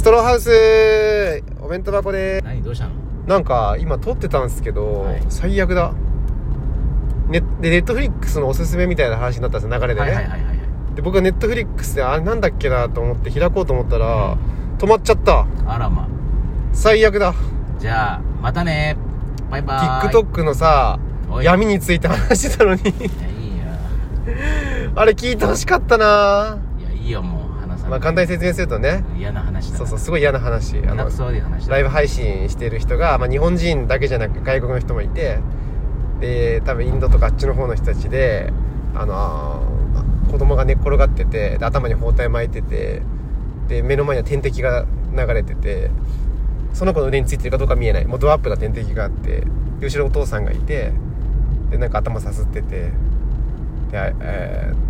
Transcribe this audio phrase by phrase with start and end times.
[0.00, 2.40] ストローハウスお弁当箱で。
[2.42, 2.94] 何どうしたの？
[3.26, 5.22] なんか今撮ってたんですけど、はい。
[5.28, 5.92] 最悪だ。
[7.28, 10.58] ねでネットフリックスのおすすめみたいな話になったんですよ流れでね、はいはいはいはい
[10.94, 14.38] で僕はネットフリックスであれなんだっけなと思って開こうと思ったら、
[14.78, 15.46] 止まっちゃった。
[15.66, 16.08] あらま。
[16.72, 17.34] 最悪だ。
[17.78, 18.96] じゃあまたね。
[19.50, 20.14] バイバーイ。
[20.14, 20.98] TikTok のさ
[21.30, 21.44] おい。
[21.44, 22.80] 闇について話してたのに。
[22.80, 24.92] いやいいよ。
[24.96, 26.58] あれ聞いてほしかったな。
[26.78, 27.39] いやいいよもう
[27.90, 29.04] まあ簡単に説明するとね。
[29.18, 30.78] 嫌な話だそうそうすごい嫌な話。
[30.86, 31.10] あの
[31.68, 35.40] ライブ配信してる人が、まあ、日本人だけじゃなく外国の人もいて
[36.20, 38.52] で多分インドとかあっちの方の人たちで
[38.94, 39.70] あのー
[40.30, 43.02] 子供が寝っ転がっててで頭に包帯巻いてて
[43.66, 45.90] で目の前には点滴が流れてて
[46.72, 48.06] その子の腕についてるかどうか見えない。
[48.06, 49.40] もうドアップな点滴があって
[49.80, 50.92] で後ろお父さんがいて
[51.70, 52.92] でなんか頭さすってて
[53.90, 54.89] で、えー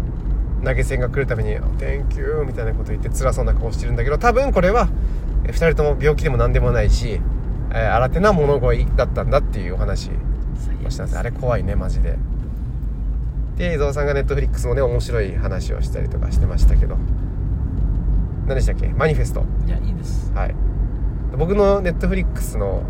[0.64, 4.88] 投げ銭が来るために「Thank you」みたいなこと言って辛そうな顔してるんだけど多分これは
[5.44, 7.20] 2人とも病気でも何でもないし、
[7.70, 10.10] えー新手な物乞いだったんだっていうお話
[10.86, 11.18] をしたんです。
[11.18, 12.18] あれ怖いねマジで。
[13.56, 16.96] で伊沢さんがネットフリックスもね面白い話をしたりとかしてましたけど。
[18.46, 18.88] 何でしたっけ？
[18.88, 19.44] マニフェスト。
[19.66, 20.32] じゃあいいです。
[20.34, 20.54] はい。
[21.38, 22.82] 僕のネットフリックスの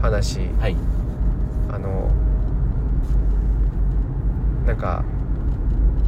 [0.00, 0.40] 話。
[0.60, 0.76] はい。
[1.72, 2.10] あの
[4.66, 5.04] なんか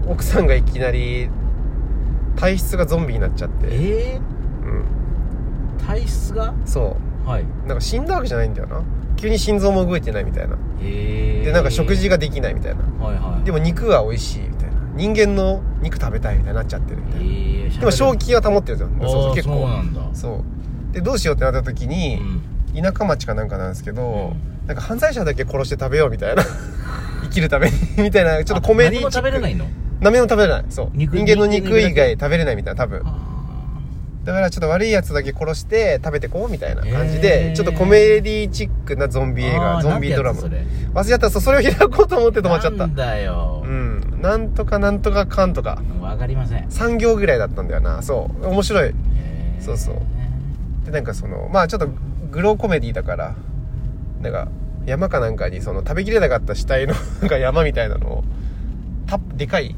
[0.06, 1.28] 奥さんがいきなり
[2.36, 3.66] 体質がゾンビになっちゃって。
[3.70, 4.20] え
[4.62, 4.84] うん。
[5.78, 6.54] ー、体質が？
[6.64, 6.96] そ
[7.26, 7.28] う。
[7.28, 7.44] はい。
[7.66, 8.82] なんか死んだわけじゃないんだよな。
[9.16, 10.56] 急に心臓も動いてないみたいな。
[10.82, 12.82] えー、でなんか食事ができないみたいな。
[13.04, 13.44] はいはい。
[13.44, 14.74] でも肉は美味しいみたいな。
[14.94, 17.24] 人間の肉食べたいみたいになっちゃってるみたいな。
[17.26, 19.54] えー、でも正気は保ってるんですよあーそう結構。
[19.60, 20.00] そうなんだ。
[20.12, 20.44] そ
[20.90, 20.92] う。
[20.92, 22.18] でどうしようってなった時に、
[22.74, 22.82] うん。
[22.82, 26.42] 田舎町かなんかなんですけど、うなんか犯罪者だけ殺して食べようみたいな。
[27.22, 27.76] 生きるために。
[28.02, 29.70] みたいなちょっとコメディ何も食べれないのの？
[30.10, 30.64] 何も食べれない。
[30.70, 30.90] そう。
[30.94, 33.02] 肉人間の肉以人間の肉だ外食べれないみたいな多分。
[33.04, 33.34] あ。
[34.24, 37.54] だからちょっと悪いやつだけ殺して食べてこうみたいな感じへでー。
[37.54, 40.40] ちょっとコメディチックなゾンビ映画ゾンビドラマ。
[40.40, 41.30] 忘れちゃった。
[41.30, 42.78] それを開こうと思って止まっちゃった。
[42.78, 43.62] なんだよ。
[43.64, 44.20] うん。
[44.22, 45.82] なんとかなんとかかんとか。
[46.00, 46.64] わかりません。
[46.68, 48.02] 3行ぐらいだったんだよな。
[48.02, 48.46] そう。
[48.46, 48.88] 面白い。
[49.16, 49.62] えー。
[49.62, 49.96] そうそう。
[50.84, 51.88] でなんかそのまあちょっと
[52.30, 53.34] グローコメディだから
[54.20, 54.48] なんか
[54.86, 58.24] 山かなんかにその食べきれなかった死体のなんか山みたいなのを
[59.06, 59.74] たでかい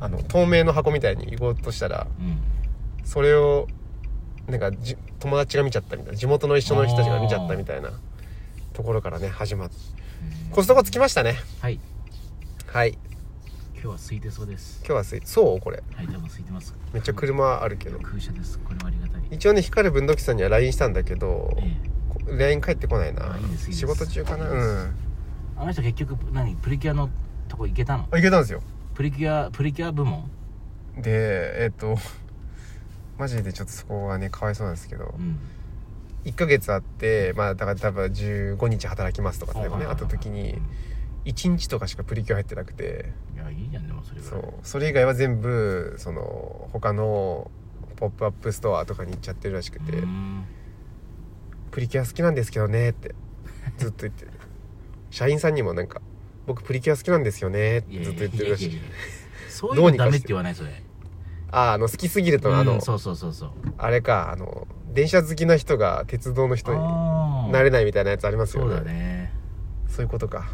[0.00, 2.40] あの透明の箱みたいに行こうとしたらうん。
[3.04, 3.68] それを
[4.48, 7.92] なんかじ友達が見ちゃったみたいな地元の一緒の人たちが見ちゃったみたいな
[8.72, 9.76] ところからね始まって
[10.50, 11.36] コストコ着きましたね。
[11.60, 11.78] はい。
[12.66, 12.98] はい。
[13.74, 14.80] 今日は空いてそうです。
[14.80, 15.60] 今日はすいそう？
[15.60, 15.82] これ。
[15.94, 16.74] はい多分空いてます。
[16.92, 17.98] めっちゃ車あるけど。
[17.98, 18.58] 空車です。
[18.58, 19.22] これはありがたい。
[19.30, 21.76] 一応ね光る文土器さんには LINE したんだけどえ
[22.28, 22.36] え。
[22.36, 23.38] LINE 返ってこないな。
[23.70, 24.50] 仕事中かな？
[24.50, 24.94] うん。
[25.56, 27.08] あの人結局何プリキュアの
[27.48, 28.08] とこ行けたの？
[28.10, 28.62] あ行けたんですよ
[29.00, 30.30] プリキュアプリキュア部門？
[30.94, 31.96] でえっ、と
[33.16, 35.38] マジでちょっとそこがねかわいそうなんですけどうん。
[36.26, 40.60] 1ヶ月あってまあだから多分15日働きますとかってねあった時に
[41.24, 43.10] 1日とかしかプリキュア入ってなくて。
[43.34, 44.42] いやいいじゃんでもそれぐらい。
[44.42, 44.52] そう。
[44.62, 47.50] それ以外は全部その他の
[47.96, 49.92] ポップアップストアとかに行っちゃってるらしくて。
[49.92, 50.44] うーん
[51.72, 53.14] 「プリキュア好きなんですけどね」って
[53.78, 54.32] ずっと言ってる。
[55.08, 56.02] 社員さんにもなんか
[56.50, 58.66] 「僕プリキュア好きなんですよね」ってずっと言ってるらし。
[58.66, 58.80] い
[59.48, 60.82] そういうのダメって言わないそれ。
[61.52, 63.50] ああの好きすぎるとあの、うんそうそうそうそう。
[63.78, 69.32] あれかあの電車好きな人が鉄道の人になれないみたいなやつありますよそうねだね。
[69.88, 70.50] そういうことか。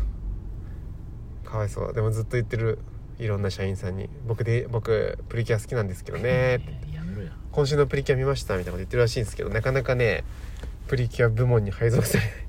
[1.45, 1.93] かわいそう。
[1.95, 2.79] でもずっと言ってる
[3.19, 6.79] いろんな社員さんに「僕で僕プリキュア好きなんですけどね」って
[7.53, 10.25] 今週のプリキュア見ましたみたいなこと言ってるらしいんですけどなかなかね
[10.89, 12.47] プリキュア部門に配属されない。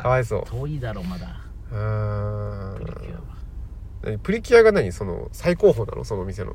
[0.00, 0.44] かわいそう。
[0.46, 3.22] 遠いだろまだプリキュアは。
[4.02, 6.04] 何プリキュアが何その最高峰なの？
[6.04, 6.54] そのお店の。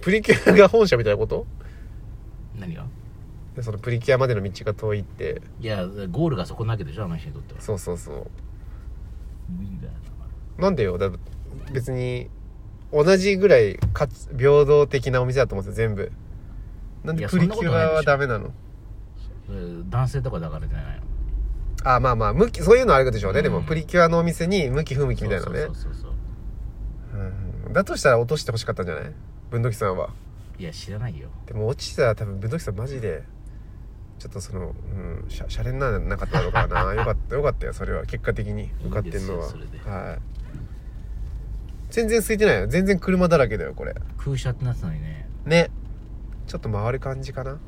[0.00, 1.46] プリキュアが本社みたいなこと？
[2.58, 2.84] 何が？
[3.54, 5.42] でそのプリキュアまでの道が遠いって。
[5.60, 7.60] いやゴールがそこなわけでしょあの人にとっては。
[7.60, 8.26] そうそうそう。
[9.50, 9.92] 無理だよ
[10.58, 10.70] な。
[10.70, 10.98] んでよ？
[10.98, 11.10] だ
[11.72, 12.28] 別に
[12.92, 16.10] 同じぐらいかつ平等的なお店だと思うんですよ全部。
[17.04, 18.52] なんでプリキュアはダメなの？
[19.88, 21.02] 男性とかだからじゃないの？
[21.84, 23.44] あまあまあ向きそういうのあるでしょうね、うん。
[23.44, 25.60] でもプリキュアのお店に向き不向きみたいなね。
[25.60, 26.08] そうそうそ
[27.66, 27.72] うん。
[27.72, 29.12] だとしたら落としてほしかったんじゃない？
[29.50, 30.10] 文土器さんは。
[30.58, 31.28] いや知らないよ。
[31.46, 33.22] でも落ちたら多分文土器さんマジで
[34.18, 36.80] ちょっとそのうんシャシャレにならなかったのかな。
[36.94, 38.04] よかったよかったよそれは。
[38.06, 38.70] 結果的に。
[38.84, 39.46] 受かってんのは。
[39.46, 40.18] いいはい。
[41.90, 42.66] 全然空いてないよ。
[42.66, 43.94] 全然車だらけだよこれ。
[44.18, 45.28] 空車ってなってたのにね。
[45.46, 45.70] ね。
[46.46, 47.58] ちょっと回る感じかな。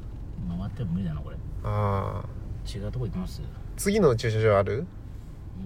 [0.48, 1.36] 回っても無理だなこれ。
[1.62, 2.28] ああ
[2.68, 3.40] 違うとこ行きます
[3.80, 4.86] 次の駐車場ある？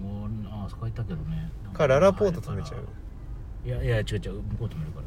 [0.01, 1.51] もうあそこ行ったけどね。
[1.73, 2.87] かララポート止めちゃう？
[3.67, 5.01] いやいや違う違う向こう止めるか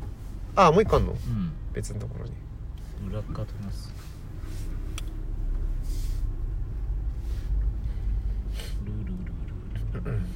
[0.55, 0.63] ら。
[0.63, 2.33] ああもう一個あんの、うん、別のところに。
[3.09, 3.95] 裏側止めます。
[8.85, 9.17] ルールルー
[10.05, 10.29] ルール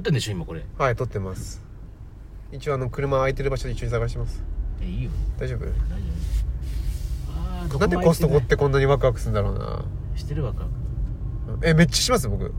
[0.00, 1.62] ってんでしょ今これはい撮ってます
[2.52, 4.42] 一応あの車空いてる場所で一緒に探します
[4.80, 5.10] えいいよ。
[5.38, 5.60] 大丈夫？
[5.60, 5.80] 大丈夫。
[7.32, 9.84] ああどこなんでもコストコってこんなにワクワクするんだろうな。
[10.16, 10.66] してるわか
[11.62, 12.28] えめっちゃします？
[12.28, 12.52] 僕。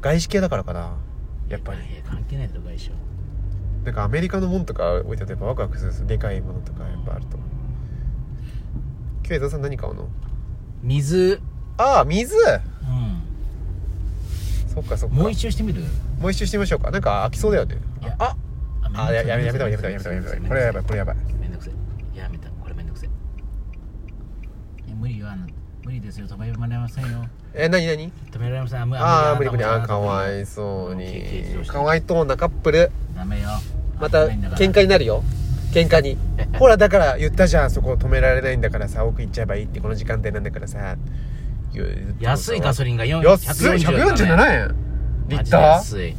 [0.00, 0.96] 外資系だからかな。
[1.48, 1.78] やっぱり。
[1.78, 2.90] いや関係ないだろ外傷
[3.84, 7.36] なんかアメリカのもんとか置いてあるとやっぱワクワクするんですでかいものとかやっぱあると。
[7.36, 10.08] 今日江田さん何買うの？
[10.82, 11.40] 水。
[11.78, 12.36] ああ水？
[12.36, 12.40] う
[14.68, 15.16] そっかそっか。
[15.16, 15.82] んもう一周してみる？
[16.20, 16.90] もう一周してみましょうか。
[16.90, 17.78] なんか飽きそうだよね。
[18.18, 18.36] あ
[18.94, 21.16] ああややめやめたやめたやめたやめたこれやばいこれやばい。
[21.40, 21.70] めんどくせ
[22.14, 22.48] えやめた。
[22.50, 23.10] これめんどくせえ
[24.94, 25.46] 無理よあの
[25.84, 26.26] 無理ですよ。
[26.26, 27.26] 止められませんよ。
[27.54, 28.82] え何何止められません。
[28.82, 29.64] あ無ああ無理無理。
[29.64, 31.64] あかわいそうに。
[31.66, 32.90] かわいそうなカップル。
[33.16, 33.48] ダメよ。
[34.00, 35.22] また喧嘩になるよ。
[35.72, 36.16] 喧嘩に。
[36.58, 37.70] ほらだから言ったじゃん。
[37.70, 40.96] そこ止められないんだからさ奥行っちゃえばいいってこの時間帯なんだからさ。
[42.20, 44.74] 安いガソリンが4安い147円？
[45.28, 45.60] リッター？
[45.60, 46.14] 安い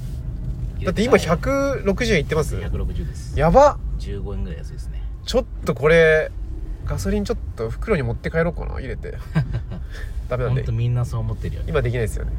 [0.83, 3.39] だって今160円いってます？160です。
[3.39, 3.77] やば。
[3.99, 5.01] 15円ぐらい安いですね。
[5.25, 6.31] ちょっとこれ
[6.85, 8.73] ガソリンちょっと袋に持って帰ろうかな。
[8.79, 9.17] 入れて。
[10.29, 11.67] ダメなんで本当みんなそう思ってるよね。
[11.69, 12.31] 今できないですよね。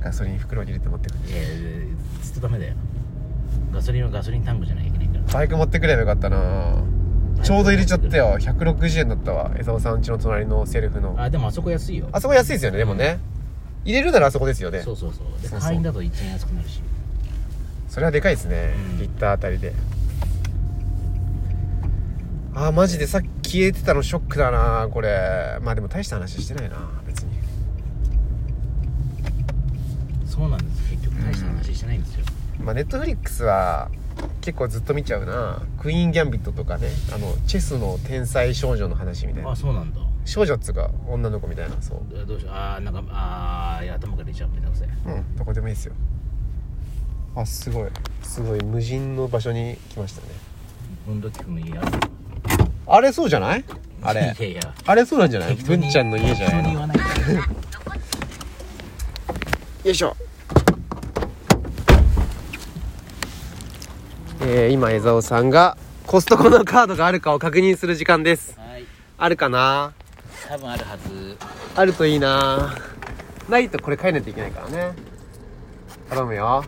[0.00, 1.28] ガソリン袋に入れて持ってくる。
[1.28, 1.48] いやいや
[2.22, 2.74] ずっとダメだよ。
[3.72, 5.34] ガソリンはガソリンタンクじゃなきゃいけないから。
[5.34, 6.82] バイク持ってくればよかったな。
[7.42, 8.36] ちょうど入れちゃったよ。
[8.38, 9.50] 160円だったわ。
[9.58, 11.14] 江沢さん家の隣のセルフの。
[11.18, 12.08] あでもあそこ安いよ。
[12.12, 12.78] あそこ安いですよね。
[12.78, 13.18] でもね。
[13.84, 14.80] 入れるならあそこですよね。
[14.82, 15.42] そうそうそう。
[15.42, 16.82] で会員だと1円安くなるし
[17.90, 18.98] それはでかいですね、うん。
[18.98, 19.74] リッターあたりで。
[22.54, 25.58] あーマジでさっき消えてたのショックだなこれ。
[25.60, 27.32] まあでも大した話してないな別に。
[30.24, 30.90] そうなんです。
[30.90, 32.24] 結局大した話してないんですよ、
[32.60, 33.90] まあネットフリックスは
[34.40, 35.60] 結構ずっと見ちゃうな。
[35.80, 36.88] クイーン・ギャンビットとかね。
[37.12, 39.50] あのチェスの天才少女の話みたいな。
[39.50, 40.00] あそうなんだ。
[40.24, 42.02] 少女っつうか女の子みたいなそう。
[42.14, 42.54] えどうしよう。
[42.54, 44.50] あーなんかあーいや頭から出ちゃう。
[44.50, 45.94] めんどくさいうんどこでもいいですよ
[47.36, 47.88] あすごい。
[48.22, 50.28] すごい無人の場所に来ましたね。
[51.06, 51.90] 文土器の家ある
[52.86, 53.64] あれそうじゃない？
[54.02, 54.34] あれ。
[54.38, 54.60] いやいや。
[54.86, 55.56] あれそうなんじゃない？
[55.56, 55.82] 適当に。
[55.82, 56.62] 文ちゃんの家じゃないの？
[56.62, 57.04] 適当に言わないで。
[59.88, 60.16] よいしょ。
[64.42, 68.58] えー、今江澤さんがコストコのカードがあるかを確認する時間です。
[68.58, 68.84] はい。
[69.18, 69.92] あるかな？
[70.48, 71.36] 多分あるはず。
[71.76, 72.74] あるといいな。
[73.48, 74.92] ないとこれ変えないといけないからね。
[76.08, 76.64] 頼むよ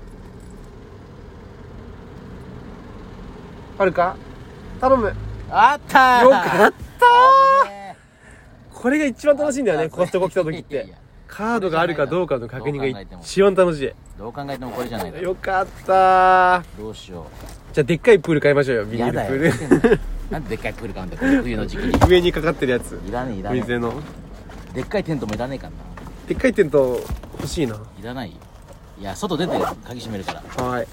[3.79, 4.17] あるか？
[4.81, 5.13] 頼む。
[5.51, 6.25] あったー。
[6.25, 6.77] よかった
[8.75, 10.77] これが一番楽しいんだよねコストコ来た時って。
[10.77, 10.85] や
[11.29, 13.93] カードがあるかどうかの確認が一番楽しい。
[14.19, 17.27] どう考えてもこれじゃないよかったどうしよ
[17.73, 19.53] じゃあでっかいプール買いましょうよビニールプよ。
[19.53, 20.01] ール。
[20.31, 22.09] なんででっかいプール買うんだよこの冬の時期に。
[22.09, 23.01] 上にかかってるやつ。
[23.09, 23.95] いらねえいらね水の。
[24.73, 25.73] えでっかいテントもいらねえかな。
[26.29, 27.01] でっかいテント
[27.39, 27.77] 欲しいな。
[27.77, 28.31] いらない
[28.99, 29.53] いや外出て
[29.87, 30.65] 鍵閉めるから。
[30.65, 30.87] はい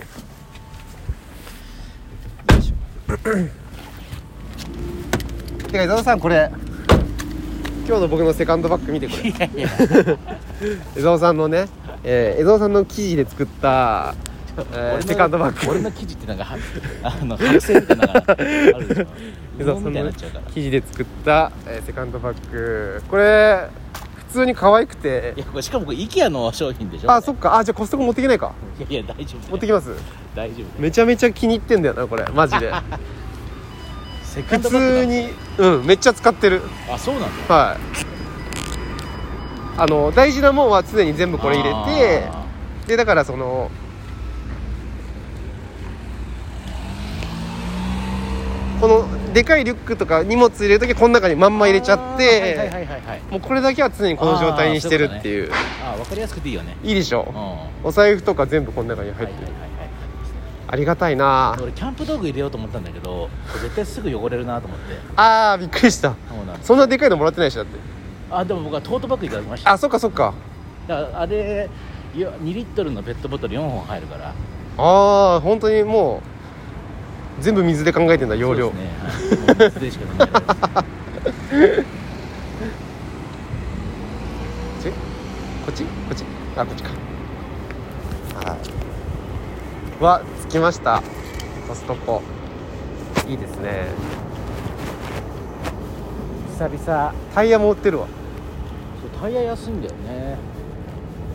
[3.18, 3.50] て
[5.78, 6.50] か伊沢さんこれ。
[7.88, 9.34] 今日の僕のセカンドバッグ見てこれ。
[10.96, 11.68] 江 沢さんのね、
[12.04, 14.14] えー、江沢さんの生地で作った、
[14.74, 15.72] えーセカンドバッグ。
[15.72, 16.56] 俺の生地ってなんかは
[17.02, 19.08] あの剥製みたいなのがあるでしょ
[19.60, 20.22] 江沢さんの生
[20.54, 23.02] 地で作った、えーセカンドバッグ。
[23.10, 23.89] これ普
[24.30, 25.34] 通に可愛くて。
[25.36, 27.12] いやこれしかもこれ IKEA の商品でしょ。
[27.12, 27.58] あそっか。
[27.58, 28.54] あじゃあコストコ持っていけないか。
[28.80, 29.96] いやいや大丈夫持ってきます。
[30.36, 32.26] 大丈夫めちゃめちゃ気に入ってんだよなこれ。
[32.34, 32.72] マジで。
[34.48, 36.62] 普通にうんめっちゃ使ってる。
[36.90, 37.54] あそうなんだ。
[37.54, 38.20] はい。
[39.80, 42.46] あの大事なもんは常に全部これ入れてあ
[42.86, 43.72] でだからその
[48.82, 52.72] このでかいリュックとか荷物入れる時はこの中にまんま入れちゃって
[53.30, 55.52] もうこれだけは常にこの状態にしてるっていう。
[55.84, 56.76] あ分かりやすくていいよね。
[56.84, 57.32] いいでしょ？
[57.84, 59.52] お財布とか全部この中にい入ってる。
[60.72, 63.28] ありがたいな俺キャンプ道具入れようと思ったんだけど
[63.60, 64.86] 絶対すぐ汚れるなと思って。
[65.16, 66.16] あーびっくりした。
[66.62, 67.78] そんなでかいのもらってないしだって。
[68.32, 70.34] あでも僕はトートバッグいただきましたあそっかそっか。
[70.88, 71.70] あれ
[72.16, 74.34] いや2リットルのペットボトル4本入るから。
[74.78, 76.39] ああ本当にもう
[77.42, 78.72] 全部水で考えてんだ容量。
[78.72, 78.90] ね。
[79.04, 79.70] はい。
[79.70, 80.30] 水でしか飲めない。
[85.66, 85.84] こっち？
[85.84, 86.24] こっち？
[86.56, 86.90] あこっちか。
[88.50, 88.58] は
[90.00, 90.04] い。
[90.04, 91.04] わ着きました。
[91.68, 92.22] コストコ
[93.28, 93.88] いいですね。
[96.58, 98.08] 久々タイヤも売ってるわ。
[99.02, 100.38] そうタイヤ安いんだよね。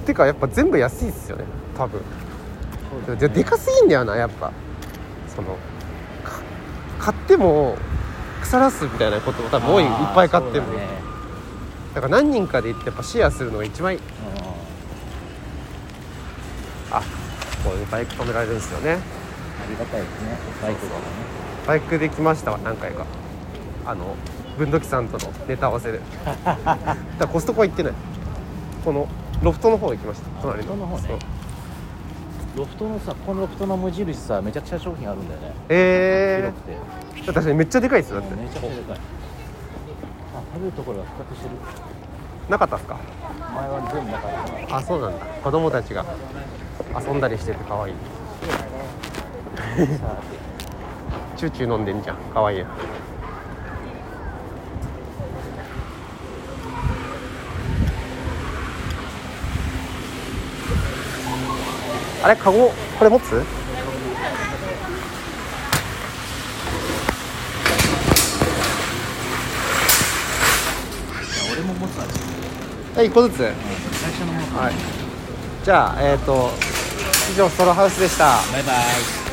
[0.04, 1.44] てかやっぱ全部安いっすよね。
[1.76, 2.00] 多分。
[3.06, 3.28] そうだね。
[3.28, 4.50] ででかすぎんだよなやっぱ。
[5.34, 5.58] そのか
[7.04, 7.76] 買っても
[8.40, 10.73] 腐らすみたいなことも多分多いいっぱい買っても。
[10.73, 10.88] だね。
[11.94, 14.00] だから何人かで行ってやっぱシェアするのが一番いい。
[16.90, 17.02] あ
[17.62, 18.92] こういうバイク止められるんですよね。
[18.92, 18.96] あ
[19.68, 20.38] りがたいですね。
[20.62, 21.02] バイクがね。
[21.66, 23.04] バイクで来ましたわ何回か。
[23.84, 24.16] あの
[24.56, 26.00] 文土器さんとのネタ合わせで。
[26.25, 27.92] だからコストコは行ってない。
[28.82, 29.08] この
[29.42, 30.28] ロフトの方行きました。
[30.40, 31.18] 隣ロフトの方ね
[32.56, 35.52] ロフトのさこのロフトの無印さめちゃくちゃ商品あるんだよね。
[35.68, 37.30] え広くて。
[37.30, 38.37] ー、確かにめっちゃでかいですよだって。
[38.37, 38.96] めちゃくちゃでかい。
[38.96, 38.99] あ
[40.54, 41.54] 食べるところが復活してる。
[42.49, 42.99] なかったっすか？
[43.54, 44.76] 前は全部なかった。
[44.76, 45.26] あそうなんだ。
[45.26, 46.04] 子供たちが
[46.96, 47.94] 遊んだりしてて可愛い。
[49.99, 50.16] さ
[51.37, 52.16] チューチュー飲んでんじゃん。
[52.32, 52.66] 可愛いな
[62.25, 62.73] あれカゴ？
[62.99, 63.28] これ持つ？
[63.28, 63.37] て
[71.52, 72.04] 俺も持つわ
[72.97, 73.37] え一個ずつ？
[73.37, 73.52] 最
[74.12, 74.59] 初のもの。
[74.59, 74.75] はい。
[75.64, 76.50] じゃあえっ、と
[77.31, 78.25] 以上ソロハウスでした。
[78.52, 79.24] バイバイ